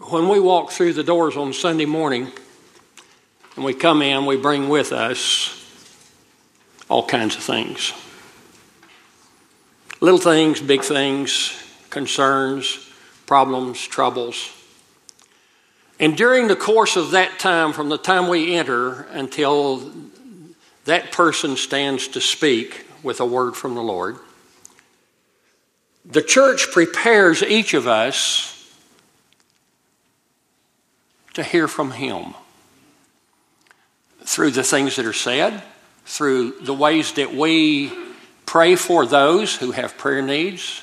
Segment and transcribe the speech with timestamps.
[0.00, 2.30] when we walk through the doors on Sunday morning
[3.56, 5.54] and we come in, we bring with us
[6.88, 7.92] all kinds of things
[10.00, 12.88] little things, big things, concerns,
[13.26, 14.50] problems, troubles.
[15.98, 19.92] And during the course of that time, from the time we enter until
[20.84, 24.18] that person stands to speak with a word from the Lord,
[26.04, 28.57] the church prepares each of us
[31.38, 32.34] to hear from Him
[34.22, 35.62] through the things that are said,
[36.04, 37.92] through the ways that we
[38.44, 40.82] pray for those who have prayer needs,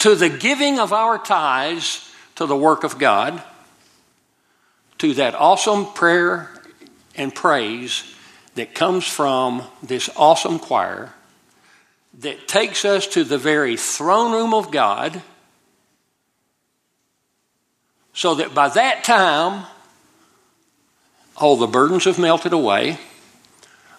[0.00, 3.42] to the giving of our tithes to the work of God,
[4.98, 6.50] to that awesome prayer
[7.14, 8.04] and praise
[8.54, 11.10] that comes from this awesome choir
[12.20, 15.22] that takes us to the very throne room of God
[18.14, 19.66] so that by that time,
[21.36, 22.98] all the burdens have melted away,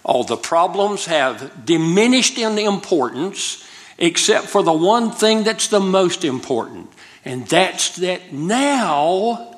[0.04, 6.24] all the problems have diminished in importance, except for the one thing that's the most
[6.26, 6.90] important,
[7.26, 9.56] and that's that now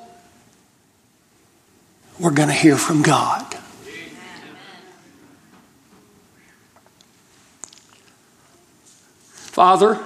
[2.18, 3.54] we're going to hear from God.
[9.56, 10.04] Father,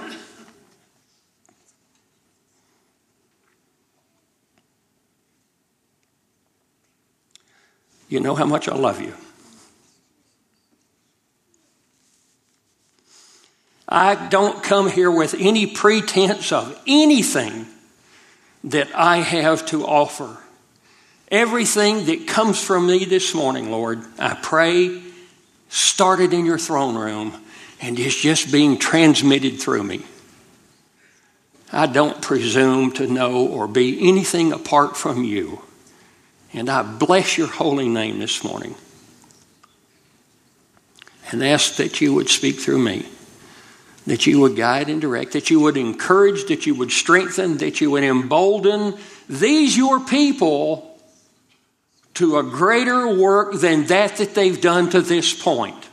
[8.11, 9.13] You know how much I love you.
[13.87, 17.67] I don't come here with any pretense of anything
[18.65, 20.37] that I have to offer.
[21.29, 25.01] Everything that comes from me this morning, Lord, I pray
[25.69, 27.41] started in your throne room
[27.79, 30.01] and is just being transmitted through me.
[31.71, 35.61] I don't presume to know or be anything apart from you.
[36.53, 38.75] And I bless your holy name this morning
[41.31, 43.05] and ask that you would speak through me,
[44.05, 47.79] that you would guide and direct, that you would encourage, that you would strengthen, that
[47.79, 48.97] you would embolden
[49.29, 50.99] these your people
[52.15, 55.87] to a greater work than that that they've done to this point.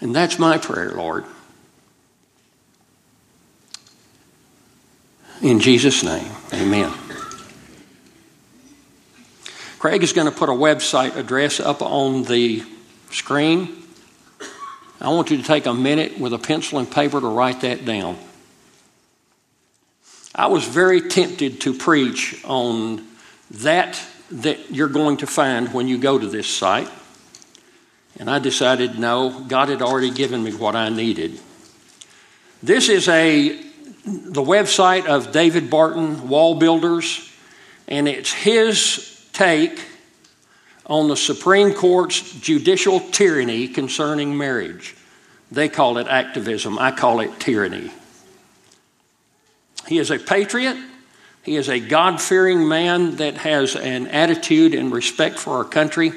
[0.00, 1.24] And that's my prayer, Lord.
[5.40, 6.92] In Jesus' name, amen.
[9.78, 12.64] Craig is going to put a website address up on the
[13.10, 13.82] screen.
[15.00, 17.84] I want you to take a minute with a pencil and paper to write that
[17.84, 18.16] down.
[20.34, 23.06] I was very tempted to preach on
[23.50, 24.00] that
[24.30, 26.90] that you're going to find when you go to this site.
[28.18, 31.38] And I decided no, God had already given me what I needed.
[32.62, 33.62] This is a
[34.04, 37.30] the website of David Barton Wall Builders,
[37.88, 39.84] and it's his take
[40.86, 44.96] on the Supreme Court's judicial tyranny concerning marriage.
[45.52, 47.90] They call it activism, I call it tyranny.
[49.86, 50.76] He is a patriot.
[51.42, 56.12] He is a God fearing man that has an attitude and respect for our country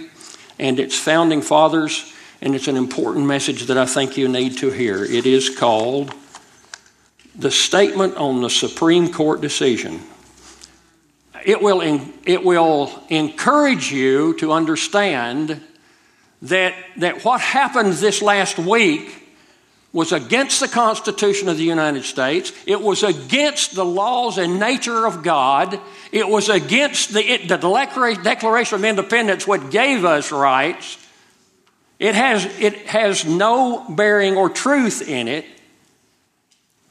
[0.57, 4.71] and its founding fathers, and it's an important message that I think you need to
[4.71, 5.03] hear.
[5.03, 6.13] It is called
[7.35, 10.01] The Statement on the Supreme Court Decision
[11.45, 11.81] it will,
[12.25, 15.61] it will encourage you to understand
[16.43, 19.15] that, that what happened this last week
[19.91, 22.53] was against the Constitution of the United States.
[22.65, 25.79] It was against the laws and nature of God.
[26.11, 30.97] It was against the, it, the Declaration of Independence, what gave us rights.
[31.97, 35.45] It has, it has no bearing or truth in it.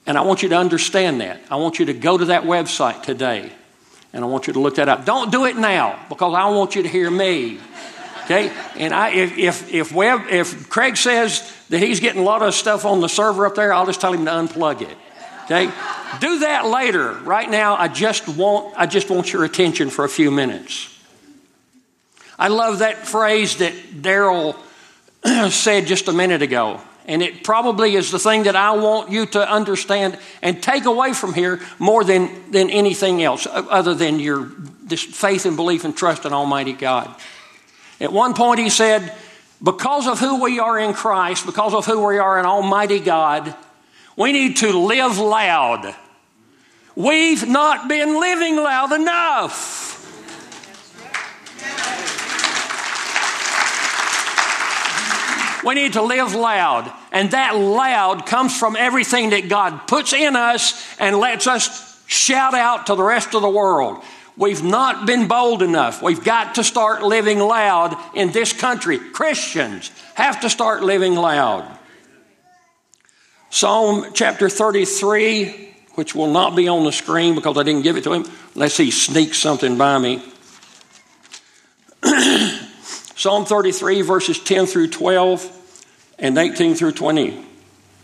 [0.07, 1.41] And I want you to understand that.
[1.51, 3.53] I want you to go to that website today
[4.13, 5.05] and I want you to look that up.
[5.05, 7.59] Don't do it now because I want you to hear me.
[8.25, 8.53] Okay?
[8.77, 12.55] And I, if, if, if, Webb, if Craig says that he's getting a lot of
[12.55, 14.97] stuff on the server up there, I'll just tell him to unplug it.
[15.45, 15.73] Okay?
[16.21, 17.13] Do that later.
[17.13, 20.95] Right now, I just want, I just want your attention for a few minutes.
[22.39, 24.57] I love that phrase that Daryl
[25.51, 26.81] said just a minute ago.
[27.09, 31.15] And it probably is the thing that I want you to understand and take away
[31.15, 34.51] from here more than, than anything else, other than your
[34.85, 37.15] this faith and belief and trust in Almighty God.
[37.99, 39.15] At one point, he said,
[39.63, 43.55] Because of who we are in Christ, because of who we are in Almighty God,
[44.15, 45.95] we need to live loud.
[46.95, 49.88] We've not been living loud enough.
[55.65, 56.93] We need to live loud.
[57.13, 62.55] And that loud comes from everything that God puts in us and lets us shout
[62.55, 64.03] out to the rest of the world.
[64.37, 66.01] We've not been bold enough.
[66.01, 68.99] We've got to start living loud in this country.
[68.99, 71.77] Christians have to start living loud.
[73.51, 78.05] Psalm chapter 33, which will not be on the screen because I didn't give it
[78.05, 80.23] to him, unless he sneaks something by me.
[83.19, 85.83] Psalm 33, verses 10 through 12
[86.21, 87.45] and 18 through 20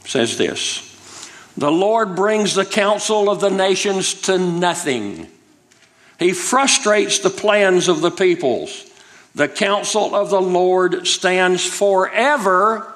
[0.05, 5.29] says this The Lord brings the counsel of the nations to nothing,
[6.19, 8.91] He frustrates the plans of the peoples.
[9.37, 12.93] The counsel of the Lord stands forever.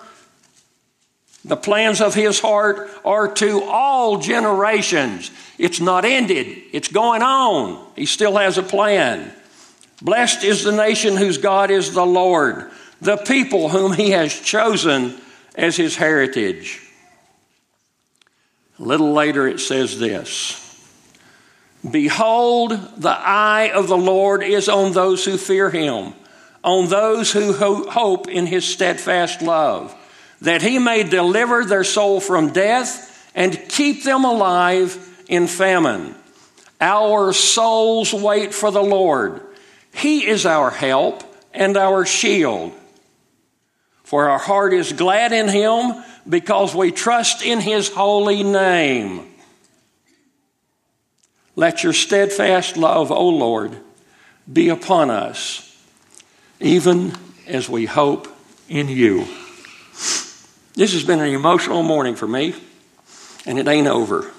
[1.44, 5.30] The plans of his heart are to all generations.
[5.56, 7.84] It's not ended, it's going on.
[7.94, 9.32] He still has a plan.
[10.00, 15.14] Blessed is the nation whose God is the Lord the people whom he has chosen
[15.54, 16.80] as his heritage.
[18.78, 20.64] A little later it says this
[21.88, 26.12] Behold, the eye of the Lord is on those who fear him,
[26.64, 29.94] on those who hope in his steadfast love,
[30.40, 36.14] that he may deliver their soul from death and keep them alive in famine.
[36.80, 39.40] Our souls wait for the Lord.
[39.98, 42.72] He is our help and our shield.
[44.04, 49.26] For our heart is glad in him because we trust in his holy name.
[51.56, 53.76] Let your steadfast love, O Lord,
[54.50, 55.76] be upon us,
[56.60, 57.12] even
[57.48, 58.28] as we hope
[58.68, 59.26] in you.
[60.74, 62.54] This has been an emotional morning for me,
[63.46, 64.30] and it ain't over.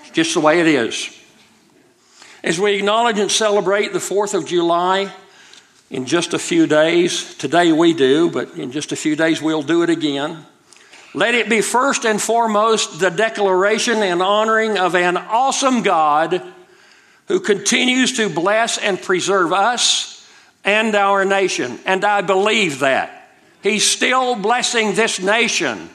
[0.00, 1.19] It's just the way it is.
[2.42, 5.12] As we acknowledge and celebrate the 4th of July,
[5.90, 7.34] in just a few days.
[7.34, 10.46] Today we do, but in just a few days we'll do it again.
[11.12, 16.40] Let it be first and foremost the declaration and honoring of an awesome God
[17.26, 20.28] who continues to bless and preserve us
[20.64, 21.80] and our nation.
[21.84, 23.16] And I believe that.
[23.62, 25.90] He's still blessing this nation.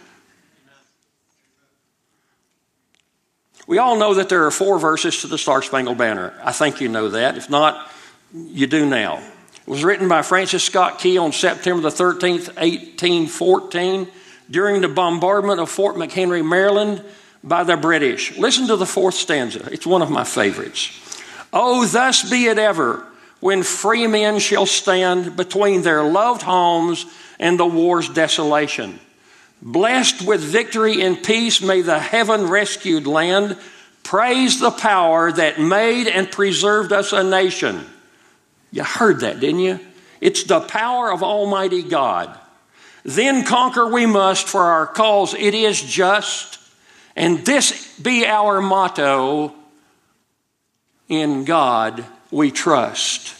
[3.67, 6.33] We all know that there are four verses to the Star Spangled Banner.
[6.43, 7.37] I think you know that.
[7.37, 7.89] If not,
[8.33, 9.17] you do now.
[9.17, 14.07] It was written by Francis Scott Key on September the 13th, 1814,
[14.51, 17.03] during the bombardment of Fort McHenry, Maryland,
[17.43, 18.37] by the British.
[18.37, 20.91] Listen to the fourth stanza, it's one of my favorites.
[21.51, 23.05] Oh, thus be it ever
[23.39, 27.05] when free men shall stand between their loved homes
[27.39, 28.99] and the war's desolation.
[29.61, 33.57] Blessed with victory and peace, may the heaven rescued land
[34.03, 37.83] praise the power that made and preserved us a nation.
[38.71, 39.79] You heard that, didn't you?
[40.21, 42.37] It's the power of Almighty God.
[43.03, 46.59] Then conquer we must, for our cause it is just,
[47.15, 49.53] and this be our motto
[51.07, 53.33] in God we trust.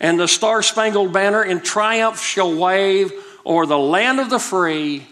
[0.00, 3.12] And the star spangled banner in triumph shall wave
[3.46, 5.06] o'er the land of the free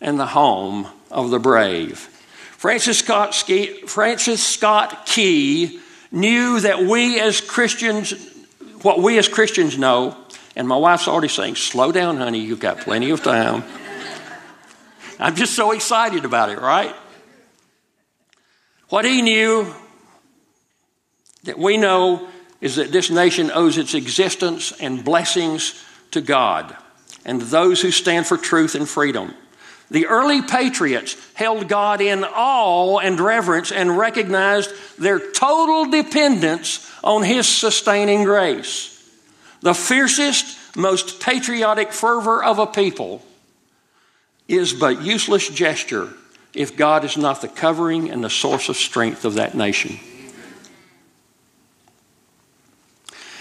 [0.00, 1.98] and the home of the brave.
[2.56, 3.34] Francis Scott,
[3.86, 5.80] Francis Scott Key
[6.10, 8.14] knew that we as Christians
[8.82, 10.16] what we as Christians know,
[10.56, 13.64] and my wife's already saying, slow down, honey, you've got plenty of time.
[15.18, 16.94] I'm just so excited about it, right?
[18.88, 19.74] What he knew
[21.44, 22.28] that we know
[22.60, 26.76] is that this nation owes its existence and blessings to God
[27.24, 29.34] and those who stand for truth and freedom.
[29.90, 37.22] The early patriots held God in awe and reverence and recognized their total dependence on
[37.22, 38.94] His sustaining grace.
[39.60, 43.22] The fiercest, most patriotic fervor of a people
[44.46, 46.08] is but useless gesture
[46.54, 49.98] if God is not the covering and the source of strength of that nation.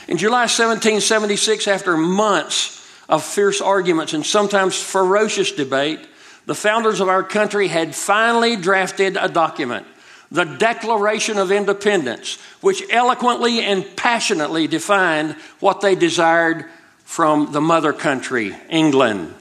[0.08, 2.74] In July 1776, after months
[3.10, 6.00] of fierce arguments and sometimes ferocious debate,
[6.48, 9.86] the founders of our country had finally drafted a document,
[10.32, 16.66] the Declaration of Independence, which eloquently and passionately defined what they desired
[17.04, 19.34] from the mother country, England.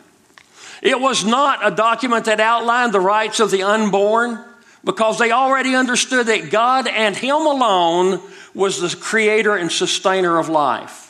[0.83, 4.45] It was not a document that outlined the rights of the unborn
[4.85, 8.21] because they already understood that God and Him alone
[8.53, 11.06] was the creator and sustainer of life.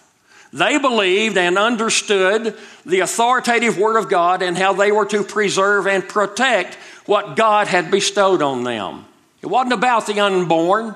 [0.53, 5.87] They believed and understood the authoritative Word of God and how they were to preserve
[5.87, 6.75] and protect
[7.07, 9.05] what God had bestowed on them.
[9.43, 10.95] It wasn't about the unborn.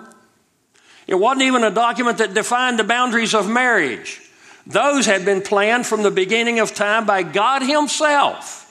[1.07, 4.21] It wasn't even a document that defined the boundaries of marriage.
[4.67, 8.70] Those had been planned from the beginning of time by God Himself.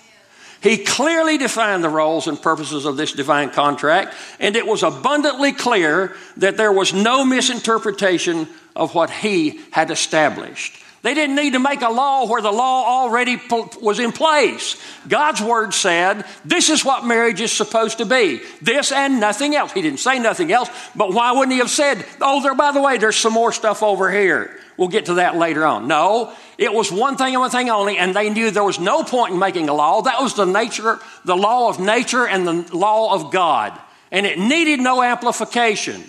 [0.61, 5.53] He clearly defined the roles and purposes of this divine contract, and it was abundantly
[5.53, 10.75] clear that there was no misinterpretation of what He had established.
[11.01, 13.39] They didn't need to make a law where the law already
[13.81, 14.75] was in place.
[15.07, 18.41] God's word said, this is what marriage is supposed to be.
[18.61, 19.71] This and nothing else.
[19.71, 22.81] He didn't say nothing else, but why wouldn't he have said, oh, there, by the
[22.81, 24.59] way, there's some more stuff over here.
[24.79, 25.89] We'll get to that later on.
[25.89, 29.03] No, it was one thing and one thing only, and they knew there was no
[29.03, 30.03] point in making a law.
[30.03, 33.77] That was the nature, the law of nature and the law of God.
[34.09, 36.01] And it needed no amplification.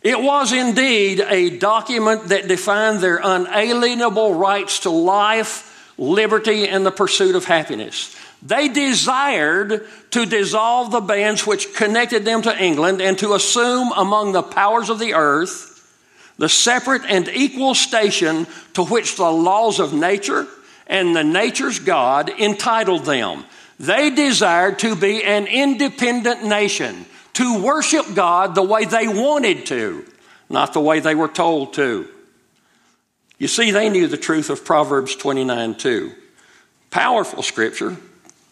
[0.00, 6.90] It was indeed a document that defined their unalienable rights to life, liberty, and the
[6.90, 8.16] pursuit of happiness.
[8.42, 14.32] They desired to dissolve the bands which connected them to England and to assume among
[14.32, 15.74] the powers of the earth
[16.38, 20.46] the separate and equal station to which the laws of nature
[20.86, 23.44] and the nature's God entitled them.
[23.80, 30.04] They desired to be an independent nation to worship God the way they wanted to,
[30.48, 32.08] not the way they were told to.
[33.38, 36.12] You see, they knew the truth of Proverbs 29 2.
[36.90, 37.96] Powerful scripture.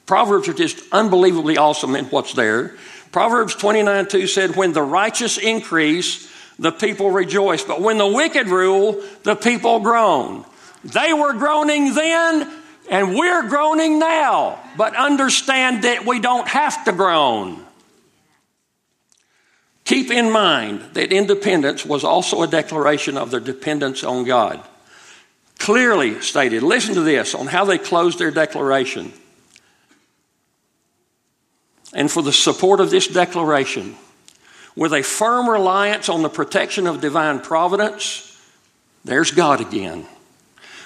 [0.07, 2.77] Proverbs are just unbelievably awesome in what's there.
[3.13, 7.65] Proverbs 29 2 said, When the righteous increase, the people rejoice.
[7.65, 10.45] But when the wicked rule, the people groan.
[10.85, 12.51] They were groaning then,
[12.89, 14.59] and we're groaning now.
[14.77, 17.65] But understand that we don't have to groan.
[19.85, 24.61] Keep in mind that independence was also a declaration of their dependence on God.
[25.59, 29.13] Clearly stated, listen to this on how they closed their declaration.
[31.97, 33.97] And for the support of this declaration,
[34.77, 38.39] with a firm reliance on the protection of divine providence,
[39.03, 40.05] there's God again.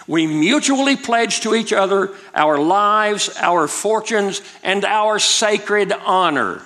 [0.07, 6.63] We mutually pledge to each other our lives, our fortunes, and our sacred honor.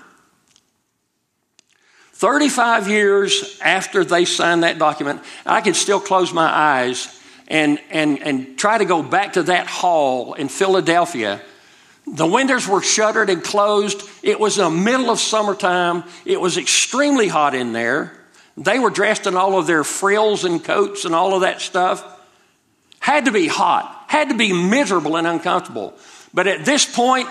[2.12, 8.22] 35 years after they signed that document, I can still close my eyes and, and,
[8.22, 11.40] and try to go back to that hall in Philadelphia.
[12.06, 14.02] The windows were shuttered and closed.
[14.22, 16.04] It was the middle of summertime.
[16.24, 18.12] It was extremely hot in there.
[18.56, 22.04] They were dressed in all of their frills and coats and all of that stuff.
[23.00, 25.94] Had to be hot, had to be miserable and uncomfortable.
[26.32, 27.28] But at this point,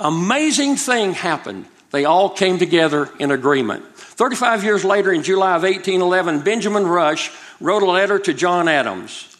[0.00, 1.66] amazing thing happened.
[1.90, 3.84] They all came together in agreement.
[3.96, 7.30] 35 years later, in July of 1811, Benjamin Rush
[7.60, 9.36] wrote a letter to John Adams,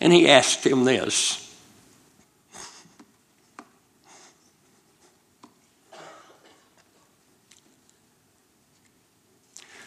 [0.00, 1.45] and he asked him this.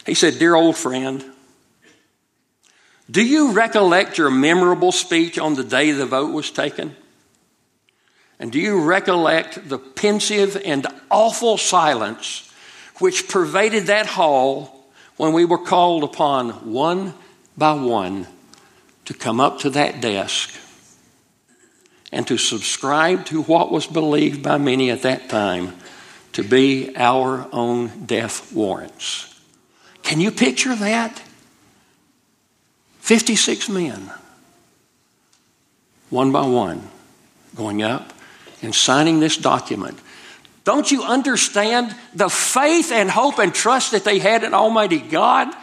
[0.06, 1.24] He said, Dear old friend,
[3.10, 6.94] do you recollect your memorable speech on the day the vote was taken?
[8.38, 12.50] And do you recollect the pensive and awful silence
[12.98, 17.14] which pervaded that hall when we were called upon one
[17.58, 18.26] by one
[19.04, 20.54] to come up to that desk
[22.12, 25.76] and to subscribe to what was believed by many at that time
[26.32, 29.29] to be our own death warrants?
[30.10, 31.22] Can you picture that?
[32.98, 34.10] 56 men,
[36.08, 36.88] one by one,
[37.54, 38.12] going up
[38.60, 39.96] and signing this document.
[40.64, 45.54] Don't you understand the faith and hope and trust that they had in Almighty God?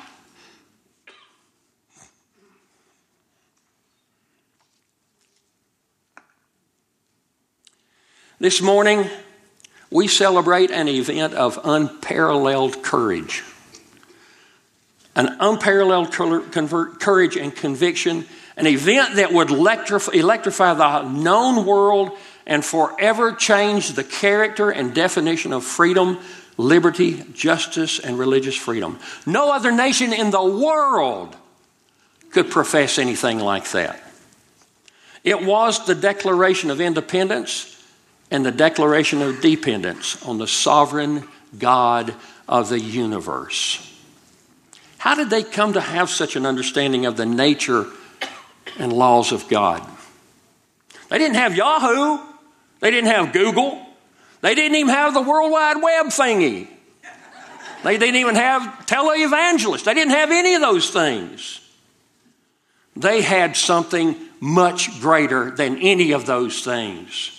[8.40, 9.10] This morning,
[9.92, 13.44] we celebrate an event of unparalleled courage.
[15.18, 22.12] An unparalleled courage and conviction, an event that would electrify the known world
[22.46, 26.20] and forever change the character and definition of freedom,
[26.56, 29.00] liberty, justice, and religious freedom.
[29.26, 31.36] No other nation in the world
[32.30, 34.00] could profess anything like that.
[35.24, 37.74] It was the Declaration of Independence
[38.30, 42.14] and the Declaration of Dependence on the sovereign God
[42.48, 43.84] of the universe.
[44.98, 47.86] How did they come to have such an understanding of the nature
[48.78, 49.88] and laws of God?
[51.10, 52.20] They didn't have Yahoo.
[52.80, 53.86] They didn't have Google.
[54.42, 56.68] They didn't even have the World Wide Web thingy.
[57.84, 59.84] They didn't even have televangelists.
[59.84, 61.62] They didn't have any of those things.
[62.96, 67.37] They had something much greater than any of those things.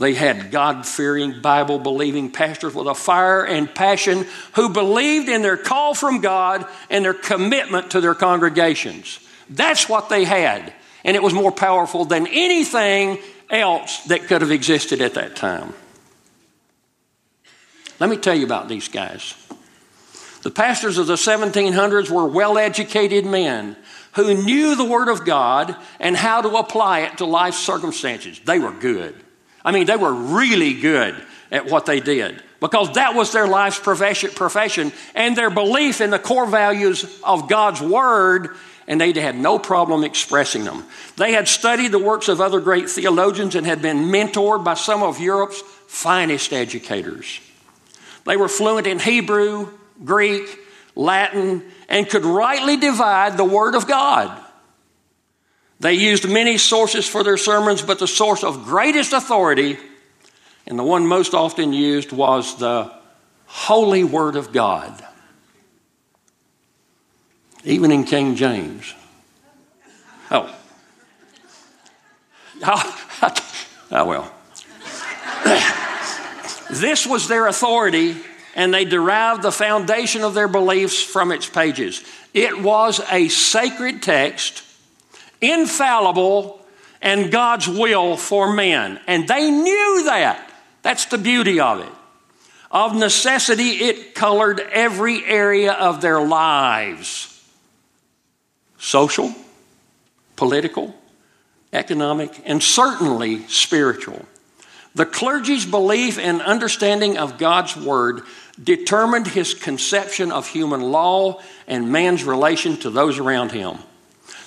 [0.00, 5.42] They had God fearing, Bible believing pastors with a fire and passion who believed in
[5.42, 9.20] their call from God and their commitment to their congregations.
[9.50, 10.72] That's what they had.
[11.04, 13.18] And it was more powerful than anything
[13.50, 15.74] else that could have existed at that time.
[17.98, 19.34] Let me tell you about these guys.
[20.44, 23.76] The pastors of the 1700s were well educated men
[24.14, 28.40] who knew the Word of God and how to apply it to life circumstances.
[28.42, 29.14] They were good.
[29.64, 31.14] I mean, they were really good
[31.50, 36.18] at what they did because that was their life's profession and their belief in the
[36.18, 40.84] core values of God's Word, and they had no problem expressing them.
[41.16, 45.02] They had studied the works of other great theologians and had been mentored by some
[45.02, 47.40] of Europe's finest educators.
[48.24, 49.68] They were fluent in Hebrew,
[50.04, 50.58] Greek,
[50.94, 54.39] Latin, and could rightly divide the Word of God.
[55.80, 59.78] They used many sources for their sermons, but the source of greatest authority,
[60.66, 62.92] and the one most often used, was the
[63.46, 65.02] Holy Word of God.
[67.64, 68.94] Even in King James.
[70.30, 70.54] Oh.
[72.62, 73.06] Oh,
[73.90, 74.34] oh well.
[76.70, 78.16] this was their authority,
[78.54, 82.04] and they derived the foundation of their beliefs from its pages.
[82.34, 84.64] It was a sacred text
[85.40, 86.64] infallible,
[87.02, 89.00] and God's will for men.
[89.06, 90.50] And they knew that.
[90.82, 91.92] That's the beauty of it.
[92.70, 97.26] Of necessity, it colored every area of their lives
[98.78, 99.34] social,
[100.36, 100.94] political,
[101.72, 104.24] economic, and certainly spiritual.
[104.94, 108.22] The clergy's belief and understanding of God's Word
[108.62, 113.78] determined his conception of human law and man's relation to those around him.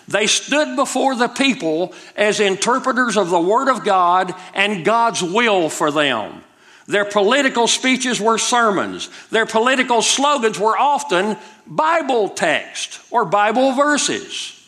[0.08, 5.70] They stood before the people as interpreters of the Word of God and God's will
[5.70, 6.44] for them.
[6.88, 9.10] Their political speeches were sermons.
[9.30, 14.60] Their political slogans were often Bible text or Bible verses.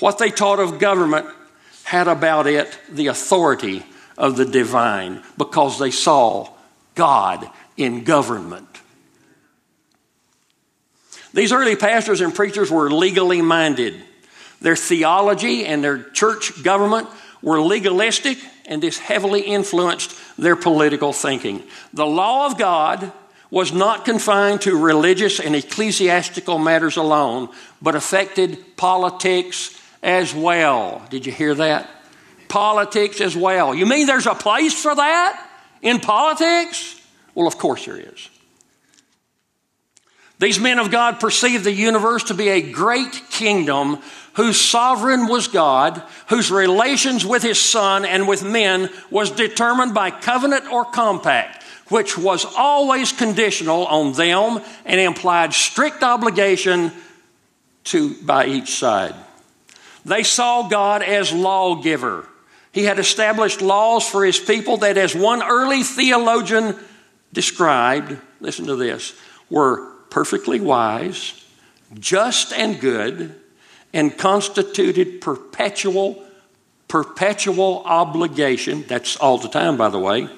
[0.00, 1.26] What they taught of government
[1.84, 3.84] had about it the authority
[4.18, 6.48] of the divine because they saw
[6.94, 8.68] God in government.
[11.32, 14.02] These early pastors and preachers were legally minded.
[14.64, 17.06] Their theology and their church government
[17.42, 21.62] were legalistic, and this heavily influenced their political thinking.
[21.92, 23.12] The law of God
[23.50, 27.50] was not confined to religious and ecclesiastical matters alone,
[27.82, 31.02] but affected politics as well.
[31.10, 31.86] Did you hear that?
[32.48, 33.74] Politics as well.
[33.74, 35.46] You mean there's a place for that
[35.82, 36.98] in politics?
[37.34, 38.30] Well, of course there is.
[40.38, 43.98] These men of God perceived the universe to be a great kingdom
[44.34, 50.10] whose sovereign was God, whose relations with his son and with men was determined by
[50.10, 56.92] covenant or compact, which was always conditional on them and implied strict obligation
[57.84, 59.14] to by each side.
[60.04, 62.28] They saw God as lawgiver.
[62.72, 66.76] He had established laws for his people that, as one early theologian
[67.32, 69.14] described, listen to this,
[69.48, 71.44] were perfectly wise,
[71.98, 73.40] just and good,
[73.94, 76.22] and constituted perpetual,
[76.88, 78.84] perpetual obligation.
[78.88, 80.28] That's all the time, by the way.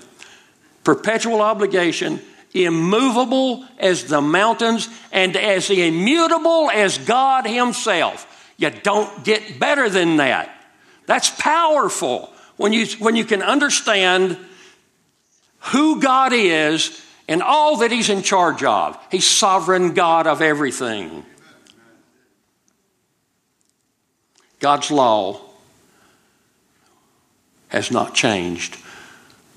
[0.85, 2.21] Perpetual obligation,
[2.53, 8.53] immovable as the mountains and as immutable as God Himself.
[8.59, 10.53] You don't get better than that.
[11.07, 14.37] That's powerful when you, when you can understand
[15.73, 18.99] who God is and all that He's in charge of.
[19.11, 21.25] He's sovereign God of everything.
[24.67, 25.41] God's law
[27.69, 28.75] has not changed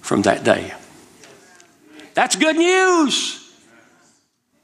[0.02, 0.72] from that day.
[2.14, 3.52] That's good news.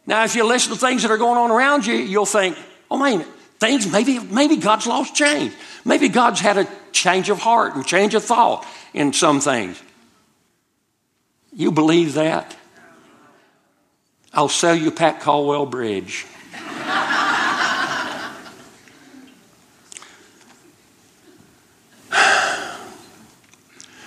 [0.05, 2.55] Now, if you listen to things that are going on around you, you'll think,
[2.91, 3.25] oh, man,
[3.59, 5.55] things, maybe, maybe God's law's changed.
[5.83, 9.81] Maybe God's had a change of heart and change of thought in some things.
[11.53, 12.55] You believe that?
[14.31, 16.27] I'll sell you Pat Caldwell Bridge.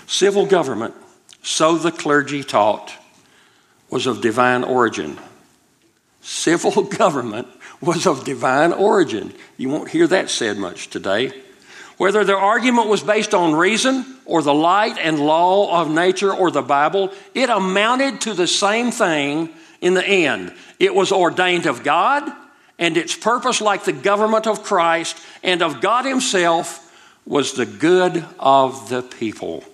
[0.09, 0.95] Civil government,
[1.43, 2.95] so the clergy taught,
[3.91, 5.19] was of divine origin.
[6.23, 7.47] Civil government
[7.83, 9.35] was of divine origin.
[9.59, 11.33] You won't hear that said much today.
[11.99, 16.51] Whether their argument was based on reason or the light and law of nature or
[16.51, 19.51] the Bible, it amounted to the same thing
[19.83, 20.55] in the end.
[20.79, 22.33] It was ordained of God,
[22.79, 26.87] and its purpose, like the government of Christ and of God Himself,
[27.27, 29.65] was the good of the people.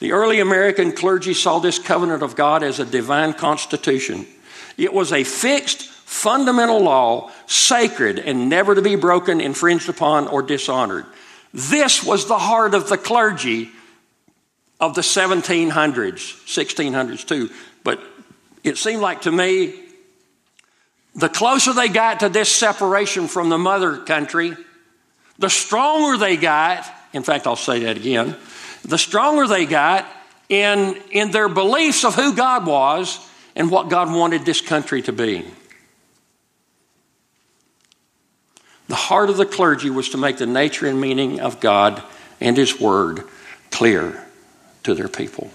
[0.00, 4.26] The early American clergy saw this covenant of God as a divine constitution.
[4.76, 10.42] It was a fixed, fundamental law, sacred and never to be broken, infringed upon, or
[10.42, 11.04] dishonored.
[11.52, 13.70] This was the heart of the clergy
[14.80, 17.50] of the 1700s, 1600s too.
[17.84, 18.00] But
[18.64, 19.78] it seemed like to me,
[21.14, 24.56] the closer they got to this separation from the mother country,
[25.38, 26.86] the stronger they got.
[27.12, 28.36] In fact, I'll say that again.
[28.84, 30.06] The stronger they got
[30.48, 33.18] in, in their beliefs of who God was
[33.54, 35.44] and what God wanted this country to be.
[38.88, 42.02] The heart of the clergy was to make the nature and meaning of God
[42.40, 43.22] and His Word
[43.70, 44.26] clear
[44.82, 45.50] to their people.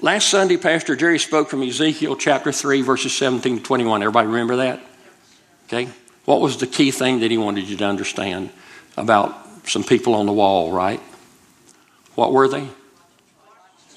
[0.00, 4.02] Last Sunday, Pastor Jerry spoke from Ezekiel chapter 3, verses 17 to 21.
[4.02, 4.80] Everybody remember that?
[5.66, 5.88] Okay.
[6.24, 8.50] What was the key thing that he wanted you to understand
[8.96, 11.00] about some people on the wall, right?
[12.14, 12.68] What were they?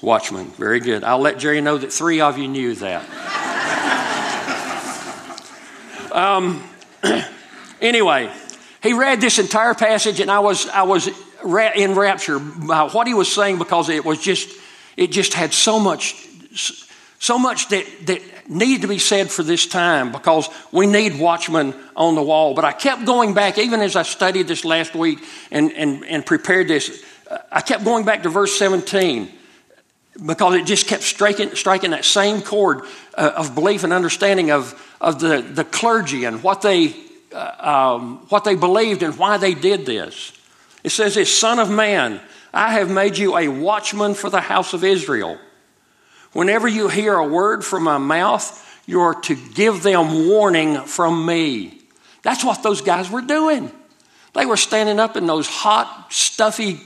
[0.00, 0.46] Watchmen.
[0.50, 1.04] Very good.
[1.04, 3.04] I'll let Jerry know that three of you knew that.
[6.12, 6.62] um,
[7.84, 8.30] Anyway,
[8.82, 11.08] he read this entire passage, and I was, I was
[11.76, 14.48] in rapture by what he was saying because it was just,
[14.96, 16.26] it just had so much,
[17.18, 21.74] so much that, that needed to be said for this time because we need watchmen
[21.94, 22.54] on the wall.
[22.54, 25.18] But I kept going back, even as I studied this last week
[25.50, 27.04] and, and, and prepared this,
[27.50, 29.30] I kept going back to verse 17
[30.24, 32.82] because it just kept striking, striking that same chord
[33.14, 36.94] uh, of belief and understanding of, of the, the clergy and what they
[37.32, 40.32] uh, um, what they believed and why they did this.
[40.84, 42.20] It says, "This Son of Man,
[42.52, 45.38] I have made you a watchman for the house of Israel.
[46.32, 51.26] Whenever you hear a word from my mouth, you are to give them warning from
[51.26, 51.80] me."
[52.22, 53.72] That's what those guys were doing.
[54.34, 56.80] They were standing up in those hot, stuffy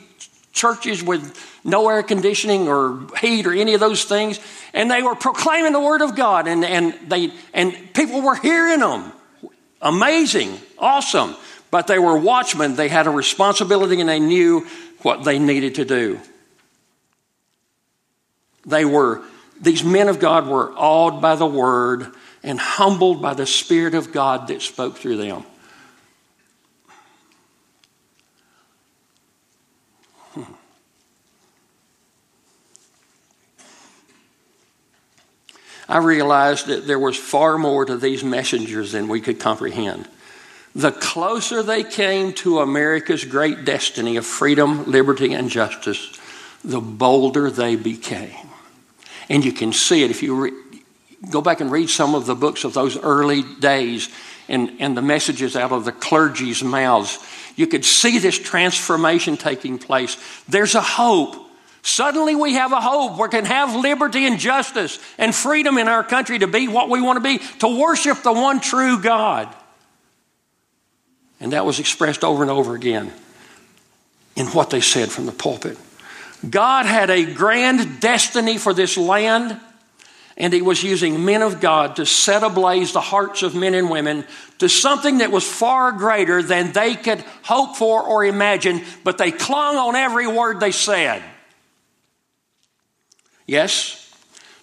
[0.53, 4.41] churches with no air conditioning or heat or any of those things,
[4.73, 8.81] and they were proclaiming the word of God, and, and, they, and people were hearing
[8.81, 9.13] them.
[9.81, 11.37] Amazing, awesome.
[11.71, 12.77] But they were watchmen.
[12.77, 14.67] They had a responsibility and they knew
[15.03, 16.19] what they needed to do.
[18.67, 19.23] They were,
[19.61, 22.07] these men of God were awed by the word
[22.43, 25.45] and humbled by the Spirit of God that spoke through them.
[35.89, 40.07] I realized that there was far more to these messengers than we could comprehend.
[40.75, 46.19] The closer they came to America's great destiny of freedom, liberty, and justice,
[46.63, 48.49] the bolder they became.
[49.31, 50.53] And you can see it if you re-
[51.31, 54.09] go back and read some of the books of those early days
[54.49, 57.19] and, and the messages out of the clergy's mouths.
[57.57, 60.17] You could see this transformation taking place.
[60.49, 61.48] There's a hope
[61.89, 63.19] Suddenly we have a hope.
[63.19, 67.01] We can have liberty and justice and freedom in our country to be what we
[67.01, 69.49] want to be, to worship the one true God.
[71.41, 73.11] And that was expressed over and over again
[74.37, 75.79] in what they said from the pulpit.
[76.49, 79.59] God had a grand destiny for this land,
[80.37, 83.89] and He was using men of God to set ablaze the hearts of men and
[83.89, 84.27] women
[84.59, 89.33] to something that was far greater than they could hope for or imagine, but they
[89.33, 91.23] clung on every word they said.
[93.49, 94.15] Yes,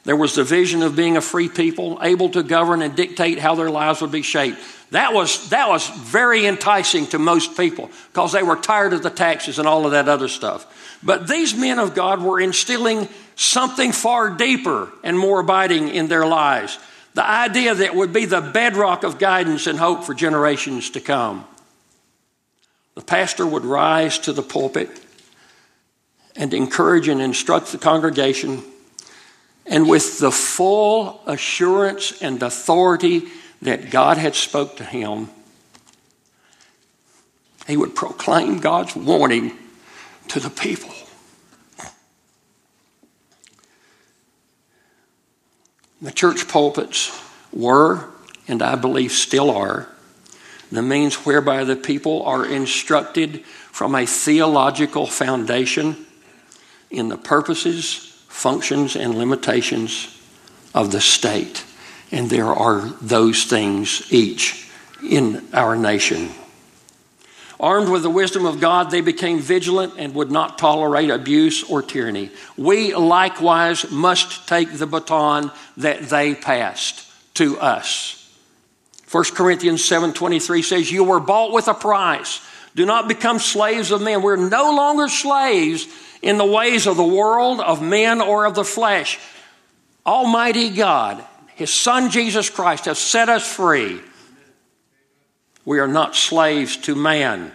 [0.04, 3.56] there was the vision of being a free people, able to govern and dictate how
[3.56, 4.60] their lives would be shaped.
[4.92, 9.10] That was, that was very enticing to most people because they were tired of the
[9.10, 11.00] taxes and all of that other stuff.
[11.04, 16.28] But these men of God were instilling something far deeper and more abiding in their
[16.28, 16.78] lives.
[17.16, 21.46] The idea that would be the bedrock of guidance and hope for generations to come.
[22.94, 24.90] The pastor would rise to the pulpit
[26.36, 28.62] and encourage and instruct the congregation
[29.66, 33.24] and with the full assurance and authority
[33.62, 35.30] that God had spoke to him,
[37.68, 39.58] he would proclaim God's warning
[40.28, 40.94] to the people.
[46.02, 47.20] The church pulpits
[47.52, 48.06] were,
[48.48, 49.90] and I believe still are,
[50.72, 56.06] the means whereby the people are instructed from a theological foundation
[56.92, 60.10] in the purposes functions and limitations
[60.74, 61.64] of the state.
[62.12, 64.70] And there are those things each
[65.02, 66.30] in our nation.
[67.60, 71.82] Armed with the wisdom of God, they became vigilant and would not tolerate abuse or
[71.82, 72.30] tyranny.
[72.58, 78.30] We likewise must take the baton that they passed to us.
[79.08, 82.42] 1 Corinthians 7:23 says, "You were bought with a price.
[82.76, 84.22] Do not become slaves of men.
[84.22, 85.88] We're no longer slaves
[86.26, 89.20] in the ways of the world, of men, or of the flesh.
[90.08, 94.02] Almighty God, His Son Jesus Christ, has set us free.
[95.66, 97.52] We are not slaves to man.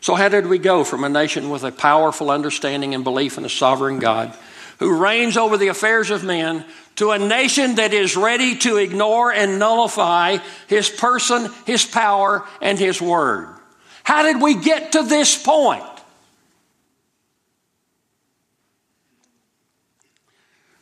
[0.00, 3.44] So, how did we go from a nation with a powerful understanding and belief in
[3.44, 4.34] a sovereign God
[4.78, 6.64] who reigns over the affairs of men
[6.96, 12.78] to a nation that is ready to ignore and nullify his person, his power, and
[12.78, 13.53] his word?
[14.04, 15.82] How did we get to this point?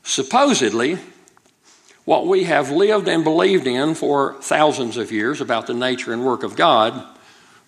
[0.03, 0.99] Supposedly,
[2.05, 6.25] what we have lived and believed in for thousands of years about the nature and
[6.25, 7.03] work of God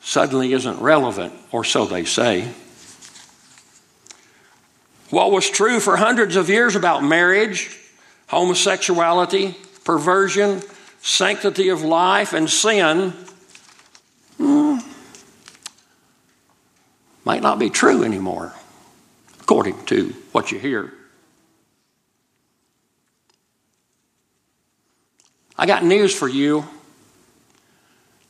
[0.01, 2.53] suddenly isn't relevant, or so they say.
[5.11, 7.79] What was true for hundreds of years about marriage,
[8.27, 10.61] homosexuality, perversion,
[11.01, 13.14] sanctity of life, and sin
[14.37, 14.79] hmm,
[17.25, 18.53] might not be true anymore,
[19.41, 20.93] according to what you hear.
[25.57, 26.65] I got news for you.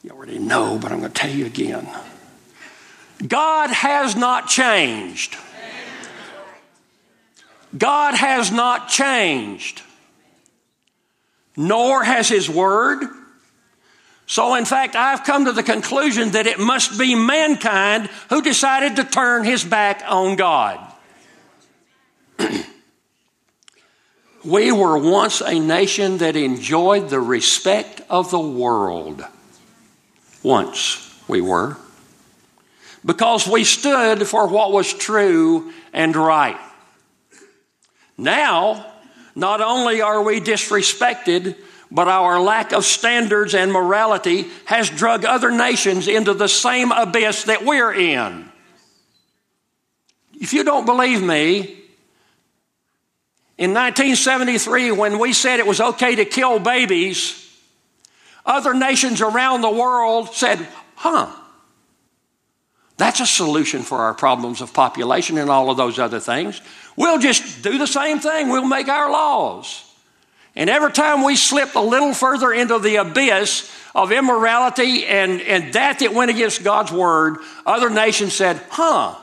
[0.02, 1.88] You already know, but I'm going to tell you again.
[3.26, 5.36] God has not changed.
[7.76, 9.82] God has not changed,
[11.56, 13.02] nor has His Word.
[14.26, 18.96] So, in fact, I've come to the conclusion that it must be mankind who decided
[18.96, 20.80] to turn his back on God.
[24.44, 29.22] we were once a nation that enjoyed the respect of the world.
[30.42, 31.76] Once we were.
[33.04, 36.58] Because we stood for what was true and right.
[38.16, 38.90] Now,
[39.34, 41.56] not only are we disrespected,
[41.94, 47.44] but our lack of standards and morality has drug other nations into the same abyss
[47.44, 48.50] that we're in.
[50.40, 51.80] If you don't believe me,
[53.56, 57.40] in 1973, when we said it was okay to kill babies,
[58.44, 61.32] other nations around the world said, huh,
[62.96, 66.60] that's a solution for our problems of population and all of those other things.
[66.96, 69.93] We'll just do the same thing, we'll make our laws.
[70.56, 75.72] And every time we slipped a little further into the abyss of immorality and, and
[75.74, 79.16] that that went against God's word, other nations said, huh,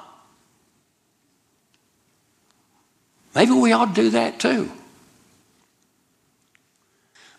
[3.34, 4.72] maybe we ought to do that too.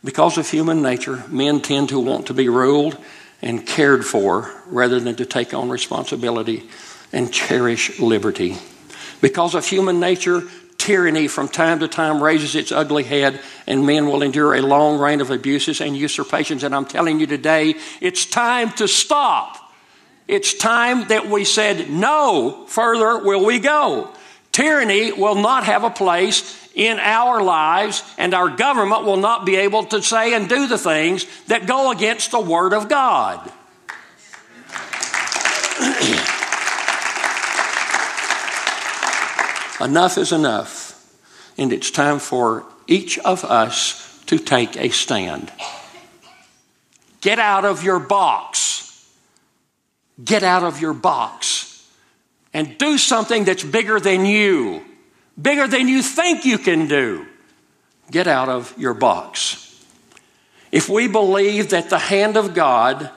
[0.05, 2.97] Because of human nature, men tend to want to be ruled
[3.41, 6.69] and cared for rather than to take on responsibility
[7.13, 8.57] and cherish liberty.
[9.21, 10.43] Because of human nature,
[10.83, 14.99] tyranny from time to time raises its ugly head, and men will endure a long
[14.99, 16.65] reign of abuses and usurpations.
[16.65, 19.59] And I'm telling you today, it's time to stop.
[20.27, 24.11] It's time that we said, no further will we go.
[24.51, 29.57] Tyranny will not have a place in our lives, and our government will not be
[29.57, 33.53] able to say and do the things that go against the Word of God.
[39.83, 41.15] Enough is enough,
[41.59, 45.53] and it's time for each of us to take a stand.
[47.21, 49.09] Get out of your box.
[50.23, 51.89] Get out of your box
[52.53, 54.83] and do something that's bigger than you
[55.41, 57.27] bigger than you think you can do.
[58.11, 59.59] Get out of your box.
[60.71, 63.11] If we believe that the hand of God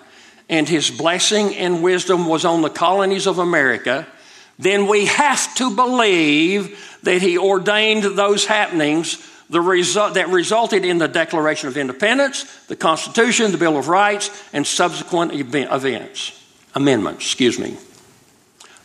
[0.49, 4.07] and his blessing and wisdom was on the colonies of America,
[4.57, 9.17] then we have to believe that he ordained those happenings
[9.49, 14.65] result, that resulted in the Declaration of Independence, the Constitution, the Bill of Rights, and
[14.65, 16.41] subsequent events,
[16.73, 17.77] amendments, excuse me.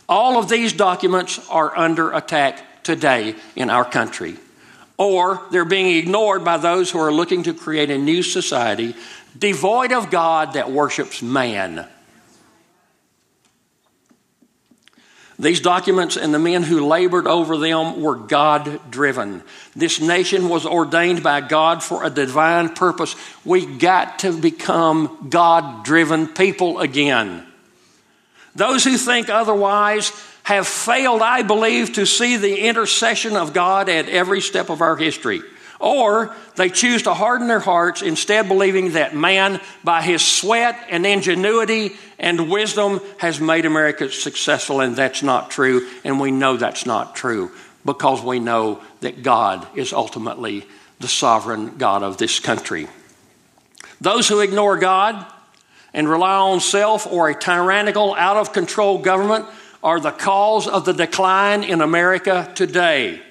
[0.07, 4.35] All of these documents are under attack today in our country.
[4.97, 8.95] Or they're being ignored by those who are looking to create a new society
[9.37, 11.87] devoid of God that worships man.
[15.41, 19.41] These documents and the men who labored over them were God driven.
[19.75, 23.15] This nation was ordained by God for a divine purpose.
[23.43, 27.43] We got to become God driven people again.
[28.53, 30.11] Those who think otherwise
[30.43, 34.95] have failed, I believe, to see the intercession of God at every step of our
[34.95, 35.41] history.
[35.81, 41.05] Or they choose to harden their hearts, instead believing that man, by his sweat and
[41.05, 45.89] ingenuity and wisdom, has made America successful, and that's not true.
[46.03, 47.51] And we know that's not true
[47.83, 50.67] because we know that God is ultimately
[50.99, 52.87] the sovereign God of this country.
[53.99, 55.25] Those who ignore God
[55.93, 59.45] and rely on self or a tyrannical, out of control government
[59.83, 63.21] are the cause of the decline in America today.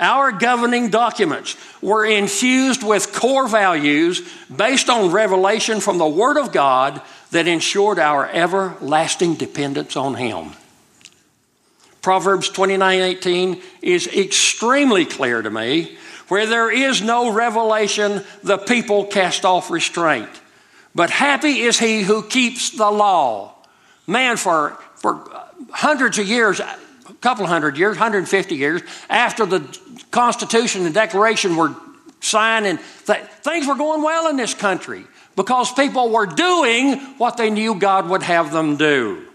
[0.00, 6.52] Our governing documents were infused with core values based on revelation from the Word of
[6.52, 10.52] God that ensured our everlasting dependence on Him.
[12.00, 15.98] Proverbs 29:18 is extremely clear to me.
[16.28, 20.30] Where there is no revelation, the people cast off restraint.
[20.94, 23.54] But happy is he who keeps the law.
[24.06, 25.28] Man, for, for
[25.70, 26.60] hundreds of years,
[27.20, 29.60] couple hundred years, 150 years, after the
[30.10, 31.74] Constitution and Declaration were
[32.20, 35.04] signed, and th- things were going well in this country
[35.36, 39.26] because people were doing what they knew God would have them do.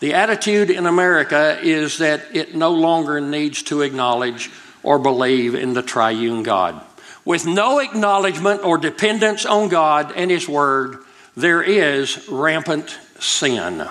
[0.00, 4.50] The attitude in America is that it no longer needs to acknowledge
[4.84, 6.80] or believe in the triune God.
[7.24, 10.98] With no acknowledgement or dependence on God and His Word,
[11.36, 13.88] there is rampant sin.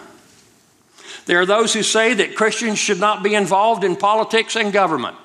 [1.27, 5.17] There are those who say that Christians should not be involved in politics and government.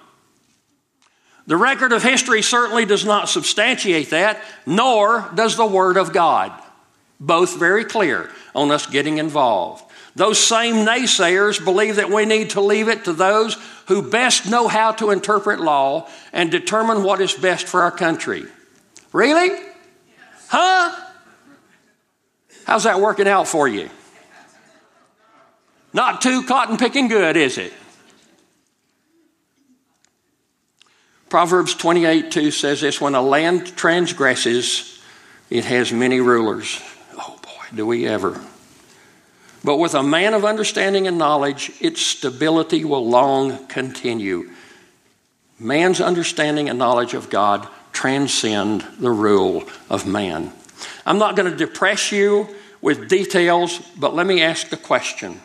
[1.47, 6.53] The record of history certainly does not substantiate that, nor does the Word of God.
[7.21, 9.85] Both very clear on us getting involved.
[10.17, 14.69] Those same naysayers believe that we need to leave it to those who best know
[14.69, 18.45] how to interpret law and determine what is best for our country.
[19.13, 19.51] Really?
[20.49, 20.95] Huh?
[22.67, 23.89] How's that working out for you?
[25.93, 27.73] Not too cotton picking good, is it?
[31.29, 35.03] Proverbs 28 2 says this When a land transgresses,
[35.51, 36.81] it has many rulers.
[37.15, 38.41] Oh boy, do we ever.
[39.65, 44.51] But with a man of understanding and knowledge, its stability will long continue.
[45.59, 50.53] Man's understanding and knowledge of God transcend the rule of man.
[51.07, 52.49] I'm not going to depress you
[52.81, 55.41] with details, but let me ask a question.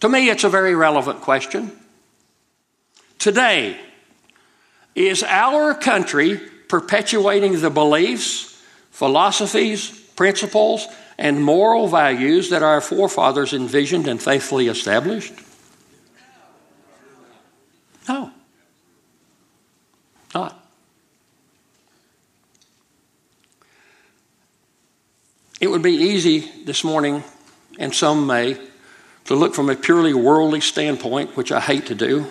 [0.00, 1.72] To me, it's a very relevant question.
[3.18, 3.76] Today,
[4.94, 10.86] is our country perpetuating the beliefs, philosophies, principles,
[11.18, 15.32] and moral values that our forefathers envisioned and faithfully established?
[18.08, 18.30] No.
[20.34, 20.64] Not.
[25.60, 27.24] It would be easy this morning,
[27.80, 28.56] and some may,
[29.28, 32.26] to look from a purely worldly standpoint, which I hate to do,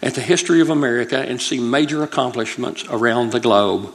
[0.00, 3.92] at the history of America and see major accomplishments around the globe.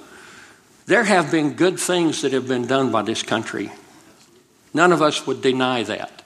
[0.85, 3.71] There have been good things that have been done by this country.
[4.75, 6.21] None of us would deny that.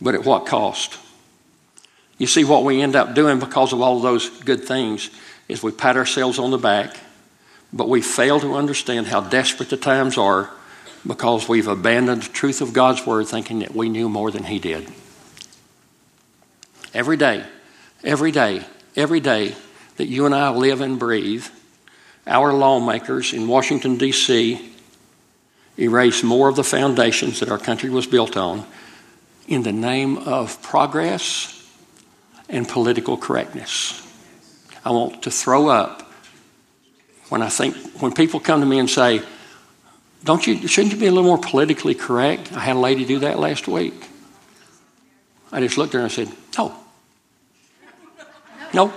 [0.00, 0.98] But at what cost?
[2.18, 5.08] You see, what we end up doing because of all those good things
[5.46, 6.96] is we pat ourselves on the back,
[7.72, 10.50] but we fail to understand how desperate the times are
[11.06, 14.58] because we've abandoned the truth of God's Word thinking that we knew more than He
[14.58, 14.88] did.
[16.92, 17.44] Every day,
[18.02, 18.64] every day,
[18.96, 19.54] every day,
[19.96, 21.46] that you and I live and breathe,
[22.26, 24.74] our lawmakers in Washington, D.C.
[25.78, 28.66] erase more of the foundations that our country was built on
[29.46, 31.56] in the name of progress
[32.48, 33.96] and political correctness.
[34.84, 36.09] I want to throw up
[37.30, 39.22] when I think, when people come to me and say,
[40.24, 42.52] don't you, shouldn't you be a little more politically correct?
[42.52, 43.94] I had a lady do that last week.
[45.50, 46.74] I just looked at her and I said, no.
[48.74, 48.92] No.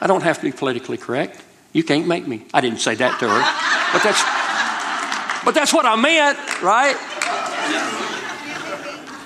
[0.00, 1.42] I don't have to be politically correct.
[1.72, 2.46] You can't make me.
[2.54, 3.42] I didn't say that to her.
[3.92, 4.22] But that's
[5.44, 6.96] but that's what I meant, right?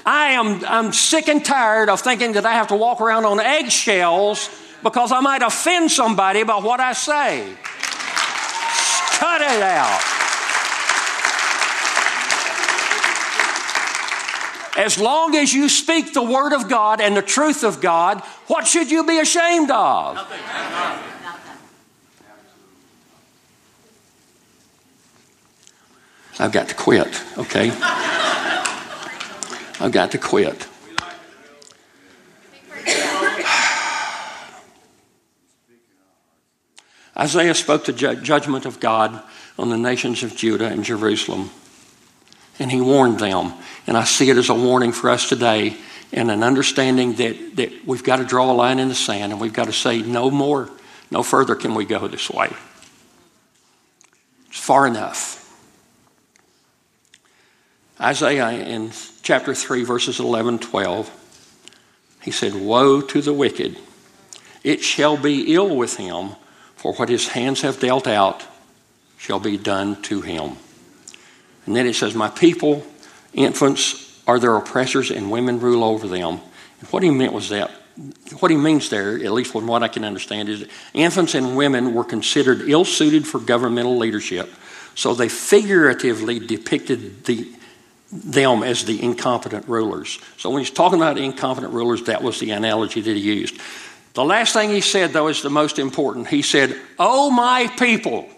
[0.06, 3.40] I am I'm sick and tired of thinking that I have to walk around on
[3.40, 4.50] eggshells
[4.82, 7.54] because I might offend somebody by what I say.
[9.18, 10.00] Cut it out.
[14.76, 18.66] As long as you speak the Word of God and the truth of God, what
[18.66, 20.18] should you be ashamed of?
[26.38, 27.70] I've got to quit, okay?
[29.80, 30.66] I've got to quit.
[37.16, 39.22] Isaiah spoke the ju- judgment of God
[39.58, 41.50] on the nations of Judah and Jerusalem,
[42.58, 43.52] and he warned them.
[43.86, 45.76] And I see it as a warning for us today
[46.12, 49.40] and an understanding that, that we've got to draw a line in the sand and
[49.40, 50.70] we've got to say, no more,
[51.10, 52.50] no further can we go this way.
[54.48, 55.40] It's far enough.
[58.00, 58.90] Isaiah in
[59.22, 61.10] chapter 3, verses 11, 12,
[62.22, 63.78] he said, Woe to the wicked!
[64.62, 66.36] It shall be ill with him
[66.84, 68.44] for what his hands have dealt out
[69.16, 70.54] shall be done to him.
[71.64, 72.84] And then it says, My people,
[73.32, 76.40] infants, are their oppressors, and women rule over them.
[76.80, 77.70] And what he meant was that,
[78.38, 81.94] what he means there, at least from what I can understand, is infants and women
[81.94, 84.52] were considered ill suited for governmental leadership.
[84.94, 87.50] So they figuratively depicted the,
[88.12, 90.18] them as the incompetent rulers.
[90.36, 93.58] So when he's talking about incompetent rulers, that was the analogy that he used.
[94.14, 96.28] The last thing he said, though, is the most important.
[96.28, 98.28] He said, Oh, my people,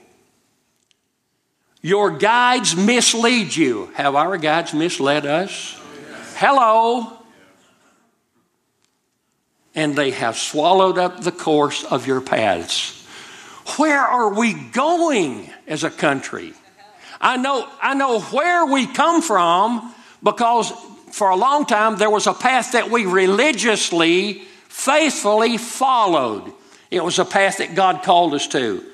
[1.82, 3.90] your guides mislead you.
[3.94, 5.78] Have our guides misled us?
[6.36, 7.12] Hello.
[9.74, 13.06] And they have swallowed up the course of your paths.
[13.76, 16.54] Where are we going as a country?
[17.20, 20.72] I know, I know where we come from because
[21.12, 24.42] for a long time there was a path that we religiously
[24.76, 26.52] faithfully followed.
[26.90, 28.84] It was a path that God called us to.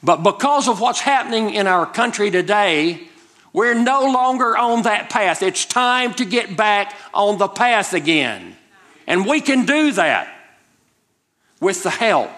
[0.00, 3.08] But because of what's happening in our country today,
[3.52, 5.42] we're no longer on that path.
[5.42, 8.56] It's time to get back on the path again.
[9.08, 10.32] And we can do that
[11.60, 12.30] with the help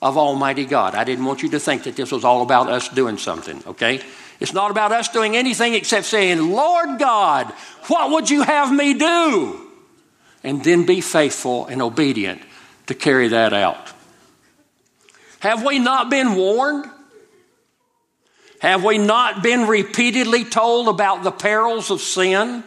[0.00, 0.94] of Almighty God.
[0.94, 4.00] I didn't want you to think that this was all about us doing something, okay?
[4.38, 7.52] It's not about us doing anything except saying, Lord God,
[7.88, 9.67] what would you have me do?
[10.42, 12.40] And then be faithful and obedient
[12.86, 13.92] to carry that out.
[15.40, 16.90] Have we not been warned?
[18.60, 22.64] Have we not been repeatedly told about the perils of sin?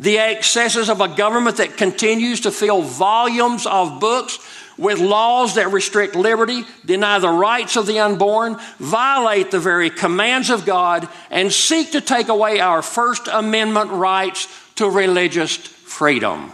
[0.00, 4.38] The excesses of a government that continues to fill volumes of books
[4.78, 10.48] with laws that restrict liberty, deny the rights of the unborn, violate the very commands
[10.48, 16.50] of God, and seek to take away our First Amendment rights to religious freedom.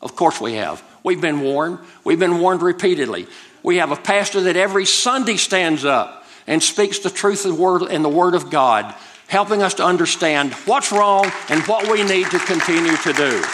[0.00, 0.82] Of course we have.
[1.02, 1.78] We've been warned.
[2.04, 3.26] We've been warned repeatedly.
[3.62, 7.82] We have a pastor that every Sunday stands up and speaks the truth and, word,
[7.82, 8.94] and the Word of God,
[9.28, 13.44] helping us to understand what's wrong and what we need to continue to do.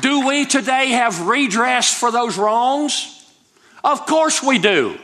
[0.00, 3.10] Do we today have redress for those wrongs?
[3.82, 4.98] Of course we do.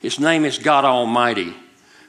[0.00, 1.54] His name is God Almighty,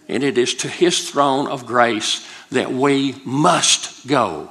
[0.08, 4.50] and it is to His throne of grace that we must go.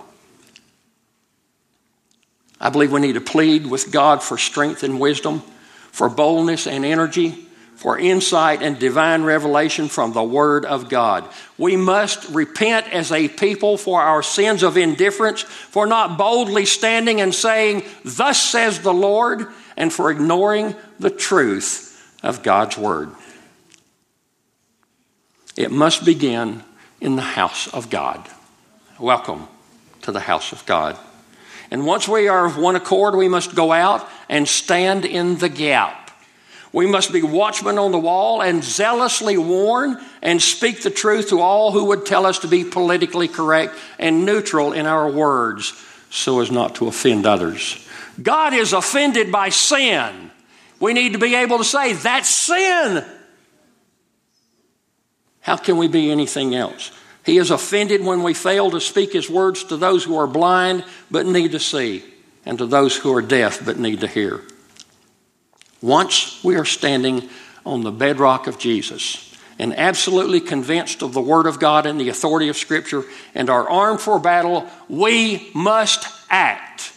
[2.60, 5.42] I believe we need to plead with God for strength and wisdom,
[5.92, 7.46] for boldness and energy,
[7.76, 11.28] for insight and divine revelation from the Word of God.
[11.56, 17.20] We must repent as a people for our sins of indifference, for not boldly standing
[17.20, 19.46] and saying, Thus says the Lord,
[19.76, 23.10] and for ignoring the truth of God's Word.
[25.56, 26.64] It must begin
[27.00, 28.28] in the house of God.
[28.98, 29.46] Welcome
[30.02, 30.98] to the house of God.
[31.70, 35.48] And once we are of one accord, we must go out and stand in the
[35.48, 36.10] gap.
[36.72, 41.40] We must be watchmen on the wall and zealously warn and speak the truth to
[41.40, 45.72] all who would tell us to be politically correct and neutral in our words
[46.10, 47.86] so as not to offend others.
[48.22, 50.30] God is offended by sin.
[50.80, 53.04] We need to be able to say, that's sin.
[55.40, 56.92] How can we be anything else?
[57.28, 60.82] He is offended when we fail to speak His words to those who are blind
[61.10, 62.02] but need to see,
[62.46, 64.40] and to those who are deaf but need to hear.
[65.82, 67.28] Once we are standing
[67.66, 72.08] on the bedrock of Jesus and absolutely convinced of the Word of God and the
[72.08, 73.04] authority of Scripture
[73.34, 76.94] and are armed for battle, we must act.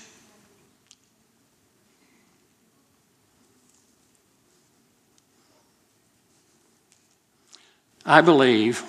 [8.05, 8.85] I believe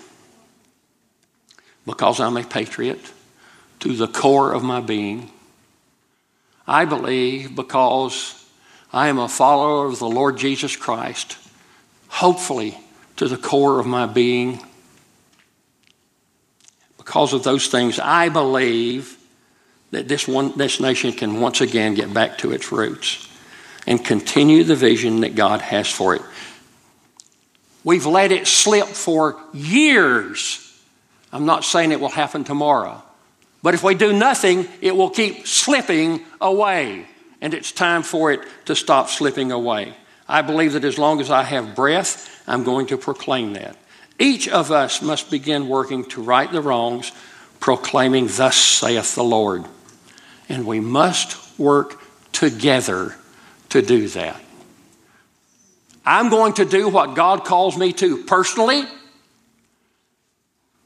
[1.87, 3.01] because I'm a patriot
[3.80, 5.30] to the core of my being.
[6.66, 8.39] I believe because
[8.93, 11.37] I am a follower of the Lord Jesus Christ,
[12.09, 12.78] hopefully
[13.16, 14.61] to the core of my being.
[16.99, 19.18] Because of those things, I believe
[19.91, 23.28] that this, one, this nation can once again get back to its roots
[23.87, 26.22] and continue the vision that God has for it.
[27.83, 30.62] We've let it slip for years
[31.33, 33.03] I'm not saying it will happen tomorrow.
[33.62, 37.07] But if we do nothing, it will keep slipping away.
[37.41, 39.95] And it's time for it to stop slipping away.
[40.28, 43.76] I believe that as long as I have breath, I'm going to proclaim that.
[44.18, 47.12] Each of us must begin working to right the wrongs,
[47.61, 49.64] proclaiming, Thus saith the Lord.
[50.49, 52.03] And we must work
[52.33, 53.16] together
[53.70, 54.41] to do that.
[56.05, 58.85] I'm going to do what God calls me to personally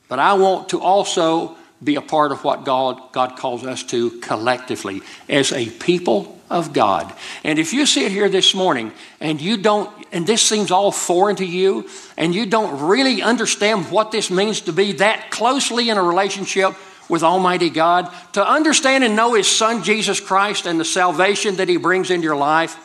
[0.09, 4.11] but I want to also be a part of what God, God calls us to
[4.21, 7.13] collectively as a people of God.
[7.45, 11.37] And if you sit here this morning and you don't, and this seems all foreign
[11.37, 15.99] to you, and you don't really understand what this means to be that closely in
[15.99, 16.75] a relationship
[17.09, 21.69] with Almighty God, to understand and know His Son Jesus Christ and the salvation that
[21.69, 22.77] He brings into your life,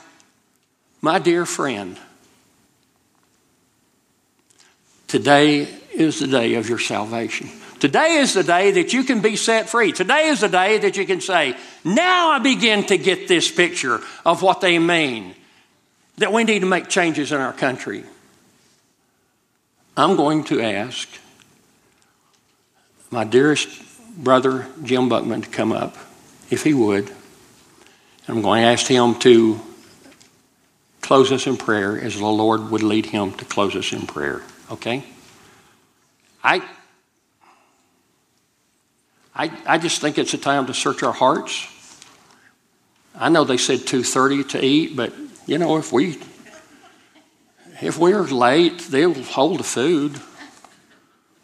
[1.01, 1.97] my dear friend,
[5.07, 7.49] today is the day of your salvation.
[7.79, 9.91] Today is the day that you can be set free.
[9.91, 13.99] Today is the day that you can say, Now I begin to get this picture
[14.23, 15.33] of what they mean,
[16.17, 18.03] that we need to make changes in our country.
[19.97, 21.09] I'm going to ask
[23.09, 23.67] my dearest
[24.15, 25.97] brother, Jim Buckman, to come up,
[26.49, 27.11] if he would.
[28.27, 29.59] I'm going to ask him to
[31.01, 34.41] close us in prayer as the Lord would lead him to close us in prayer.
[34.69, 35.03] Okay?
[36.43, 36.61] I
[39.33, 41.67] I, I just think it's a time to search our hearts.
[43.15, 45.13] I know they said 2.30 to eat, but,
[45.45, 46.17] you know, if we
[47.81, 50.19] if we're late, they'll hold the food.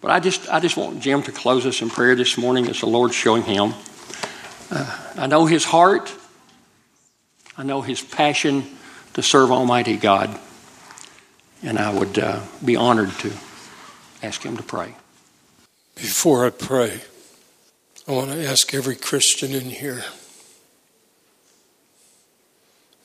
[0.01, 2.79] But I just, I just want Jim to close us in prayer this morning as
[2.81, 3.73] the Lord's showing him.
[4.69, 6.13] Uh, I know his heart.
[7.57, 8.65] I know his passion
[9.15, 10.39] to serve Almighty God.
[11.63, 13.33] And I would uh, be honored to
[14.21, 14.95] ask him to pray.
[15.95, 17.01] Before I pray,
[18.07, 20.03] I want to ask every Christian in here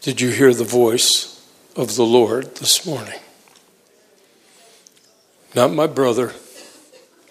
[0.03, 3.21] Did you hear the voice of the Lord this morning?
[5.55, 6.33] Not my brother.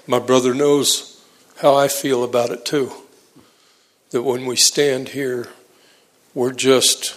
[0.07, 1.21] My brother knows
[1.57, 2.91] how I feel about it too.
[4.11, 5.49] That when we stand here,
[6.33, 7.15] we're just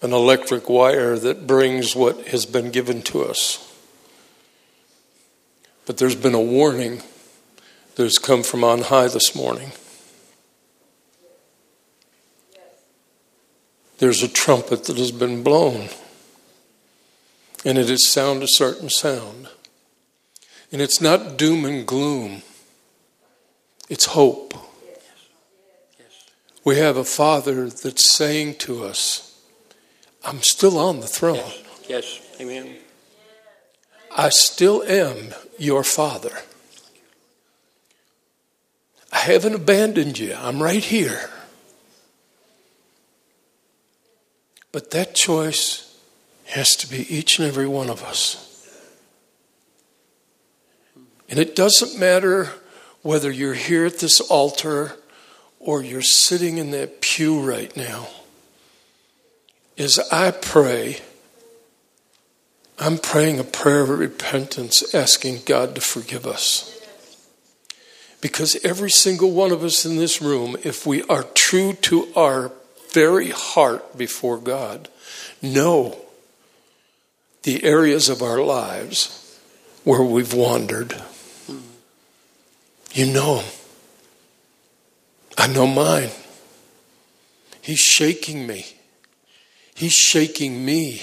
[0.00, 3.65] an electric wire that brings what has been given to us.
[5.86, 7.02] But there's been a warning
[7.94, 9.72] that has come from on high this morning.
[13.98, 15.88] there's a trumpet that has been blown,
[17.64, 19.48] and it has sound a certain sound.
[20.72, 22.42] And it's not doom and gloom,
[23.88, 24.54] it's hope.
[26.64, 29.40] We have a Father that's saying to us,
[30.24, 31.36] I'm still on the throne.
[31.36, 32.40] Yes, yes.
[32.40, 32.74] amen.
[34.18, 36.32] I still am your Father.
[39.12, 40.34] I haven't abandoned you.
[40.34, 41.28] I'm right here.
[44.72, 45.98] But that choice
[46.46, 48.42] has to be each and every one of us.
[51.28, 52.52] And it doesn't matter
[53.02, 54.96] whether you're here at this altar
[55.60, 58.08] or you're sitting in that pew right now.
[59.76, 61.00] As I pray,
[62.78, 66.72] I'm praying a prayer of repentance, asking God to forgive us.
[68.20, 72.52] Because every single one of us in this room, if we are true to our
[72.92, 74.88] very heart before God
[75.42, 75.98] know
[77.42, 79.38] the areas of our lives
[79.84, 81.00] where we've wandered.
[82.92, 83.42] You know
[85.38, 86.10] I know mine.
[87.60, 88.66] He's shaking me.
[89.74, 91.02] He's shaking me.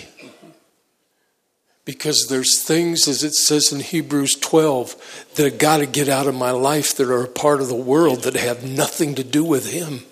[1.85, 6.27] Because there's things, as it says in Hebrews 12, that I've got to get out
[6.27, 9.43] of my life that are a part of the world that have nothing to do
[9.43, 10.03] with Him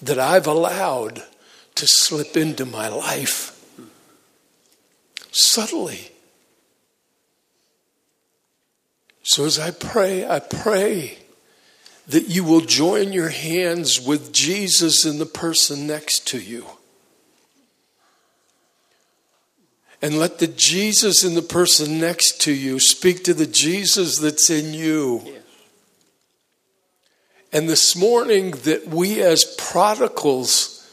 [0.00, 1.22] that I've allowed
[1.74, 3.56] to slip into my life
[5.30, 6.10] subtly.
[9.22, 11.18] So as I pray, I pray
[12.08, 16.66] that you will join your hands with Jesus in the person next to you.
[20.02, 24.48] And let the Jesus in the person next to you speak to the Jesus that's
[24.48, 25.22] in you.
[25.24, 25.42] Yes.
[27.52, 30.88] And this morning, that we as prodigals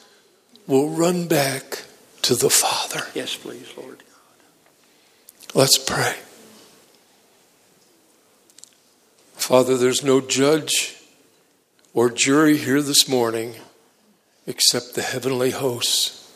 [0.66, 1.84] will run back
[2.24, 3.06] to the Father.
[3.14, 4.00] Yes, please, Lord.
[4.00, 5.56] God.
[5.56, 6.16] Let's pray.
[9.36, 10.98] Father, there's no judge
[11.94, 13.56] or jury here this morning
[14.46, 16.27] except the heavenly hosts.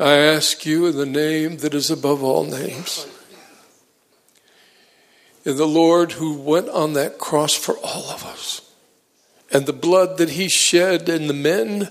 [0.00, 3.06] I ask you in the name that is above all names
[5.44, 8.62] in the Lord who went on that cross for all of us,
[9.50, 11.88] and the blood that he shed, and the men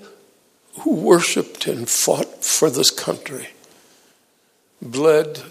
[0.82, 3.50] who worshiped and fought for this country,
[4.82, 5.42] bled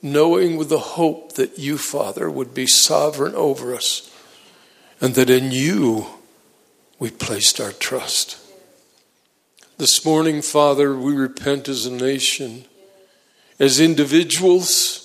[0.00, 4.10] knowing with the hope that you, Father, would be sovereign over us,
[5.00, 6.06] and that in you
[6.98, 8.41] we placed our trust.
[9.78, 12.64] This morning, Father, we repent as a nation,
[13.58, 15.02] as individuals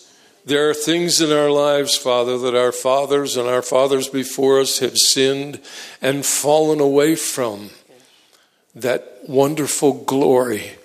[0.47, 4.79] there are things in our lives, Father, that our fathers and our fathers before us
[4.79, 5.59] have sinned
[6.01, 7.71] and fallen away from
[8.73, 10.75] that wonderful glory